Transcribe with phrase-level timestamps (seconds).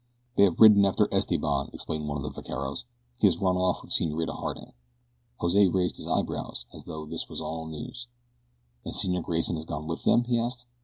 [0.35, 2.85] "They have ridden after Esteban," explained one of the vaqueros.
[3.17, 4.73] "He has run off with Senorita Harding."
[5.37, 8.07] Jose raised his eyebrows as though this was all news.
[8.83, 10.65] "And Senor Grayson has gone with them?" he asked.